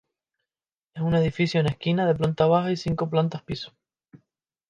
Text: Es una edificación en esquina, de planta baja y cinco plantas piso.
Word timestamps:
Es 0.95 1.03
una 1.03 1.19
edificación 1.19 1.67
en 1.67 1.73
esquina, 1.73 2.07
de 2.07 2.15
planta 2.15 2.47
baja 2.47 2.71
y 2.71 2.75
cinco 2.75 3.07
plantas 3.07 3.43
piso. 3.43 3.71